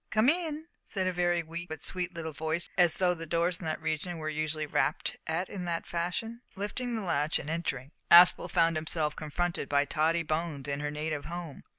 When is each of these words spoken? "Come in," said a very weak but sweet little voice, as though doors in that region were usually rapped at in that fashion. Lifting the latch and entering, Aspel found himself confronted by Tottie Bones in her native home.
"Come 0.09 0.29
in," 0.29 0.65
said 0.83 1.05
a 1.05 1.13
very 1.13 1.43
weak 1.43 1.69
but 1.69 1.79
sweet 1.83 2.11
little 2.11 2.31
voice, 2.33 2.67
as 2.75 2.95
though 2.95 3.13
doors 3.13 3.59
in 3.59 3.65
that 3.65 3.79
region 3.79 4.17
were 4.17 4.29
usually 4.29 4.65
rapped 4.65 5.15
at 5.27 5.47
in 5.47 5.65
that 5.65 5.85
fashion. 5.85 6.41
Lifting 6.55 6.95
the 6.95 7.03
latch 7.03 7.37
and 7.37 7.51
entering, 7.51 7.91
Aspel 8.09 8.49
found 8.49 8.77
himself 8.77 9.15
confronted 9.15 9.69
by 9.69 9.85
Tottie 9.85 10.23
Bones 10.23 10.67
in 10.67 10.79
her 10.79 10.89
native 10.89 11.25
home. 11.25 11.61